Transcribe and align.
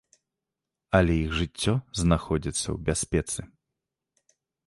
Але 0.99 1.17
іх 1.25 1.31
жыццё 1.39 1.73
знаходзіцца 2.01 2.63
ў 2.75 2.77
бяспецы. 2.87 3.41